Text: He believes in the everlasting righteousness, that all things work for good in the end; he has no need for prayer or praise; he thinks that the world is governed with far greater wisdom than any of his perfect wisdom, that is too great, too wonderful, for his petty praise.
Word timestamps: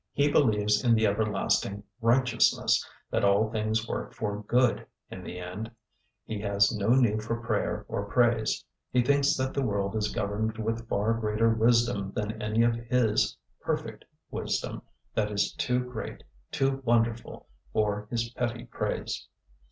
He 0.13 0.31
believes 0.31 0.83
in 0.83 0.95
the 0.95 1.05
everlasting 1.05 1.83
righteousness, 2.01 2.83
that 3.11 3.23
all 3.23 3.51
things 3.51 3.87
work 3.87 4.15
for 4.15 4.41
good 4.47 4.87
in 5.11 5.23
the 5.23 5.37
end; 5.37 5.69
he 6.25 6.39
has 6.39 6.75
no 6.75 6.89
need 6.95 7.21
for 7.21 7.39
prayer 7.39 7.85
or 7.87 8.05
praise; 8.05 8.65
he 8.91 9.03
thinks 9.03 9.35
that 9.37 9.53
the 9.53 9.61
world 9.61 9.95
is 9.95 10.09
governed 10.11 10.57
with 10.57 10.87
far 10.89 11.13
greater 11.13 11.49
wisdom 11.49 12.13
than 12.15 12.41
any 12.41 12.63
of 12.63 12.73
his 12.73 13.37
perfect 13.61 14.03
wisdom, 14.31 14.81
that 15.13 15.29
is 15.31 15.53
too 15.53 15.79
great, 15.83 16.23
too 16.49 16.81
wonderful, 16.83 17.47
for 17.71 18.07
his 18.09 18.31
petty 18.31 18.65
praise. 18.65 19.27